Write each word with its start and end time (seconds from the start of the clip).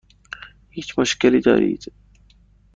هیچ 0.69 0.99
مشکلی 0.99 1.41
دارید؟ 1.41 1.93